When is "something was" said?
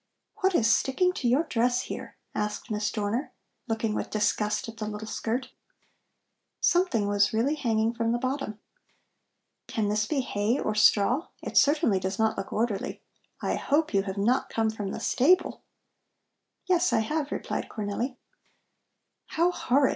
6.59-7.33